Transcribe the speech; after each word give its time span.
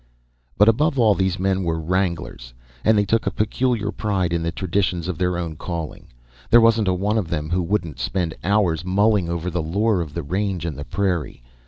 But 0.57 0.67
above 0.67 0.97
all, 0.97 1.13
these 1.13 1.37
men 1.37 1.61
were 1.61 1.79
wranglers, 1.79 2.55
and 2.83 2.97
they 2.97 3.05
took 3.05 3.27
a 3.27 3.31
peculiar 3.31 3.91
pride 3.91 4.33
in 4.33 4.41
the 4.41 4.51
traditions 4.51 5.07
of 5.07 5.19
their 5.19 5.37
own 5.37 5.55
calling. 5.57 6.07
There 6.49 6.59
wasn't 6.59 6.87
a 6.87 6.93
one 6.95 7.19
of 7.19 7.27
them 7.27 7.51
who 7.51 7.61
wouldn't 7.61 7.99
spend 7.99 8.33
hours 8.43 8.83
mulling 8.83 9.29
over 9.29 9.51
the 9.51 9.61
lore 9.61 10.01
of 10.01 10.15
the 10.15 10.23
range 10.23 10.65
and 10.65 10.75
the 10.75 10.85
prairie. 10.85 11.43